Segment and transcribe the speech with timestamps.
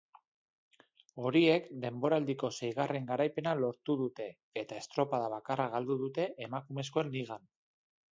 [1.23, 4.27] Horiek denboraldiko seigarren garaipena lortu dute
[4.63, 7.47] eta estropada bakarra galdu dute emakumezkoen ligan.